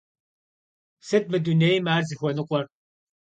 Сыт 1.07 1.23
мы 1.31 1.37
дунейм 1.45 1.85
ар 1.95 2.03
зыхуэныкъуэр? 2.09 2.65